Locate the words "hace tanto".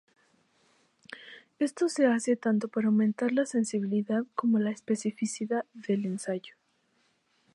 2.07-2.69